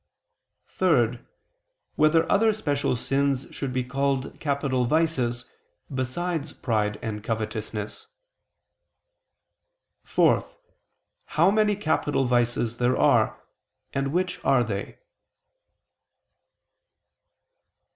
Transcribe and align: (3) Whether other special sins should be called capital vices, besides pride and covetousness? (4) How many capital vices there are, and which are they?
(3) 0.65 1.19
Whether 1.93 2.31
other 2.31 2.51
special 2.53 2.95
sins 2.95 3.45
should 3.51 3.71
be 3.71 3.83
called 3.83 4.39
capital 4.39 4.85
vices, 4.85 5.45
besides 5.93 6.53
pride 6.53 6.97
and 7.03 7.23
covetousness? 7.23 8.07
(4) 10.03 10.43
How 11.37 11.51
many 11.51 11.75
capital 11.75 12.25
vices 12.25 12.77
there 12.77 12.97
are, 12.97 13.43
and 13.93 14.11
which 14.11 14.43
are 14.43 14.63
they? 14.63 14.97